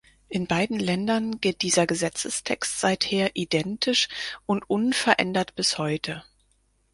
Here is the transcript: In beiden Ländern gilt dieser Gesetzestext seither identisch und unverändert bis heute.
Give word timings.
In 0.29 0.47
beiden 0.47 0.79
Ländern 0.79 1.39
gilt 1.41 1.61
dieser 1.61 1.85
Gesetzestext 1.85 2.79
seither 2.79 3.35
identisch 3.35 4.07
und 4.47 4.67
unverändert 4.67 5.53
bis 5.53 5.77
heute. 5.77 6.23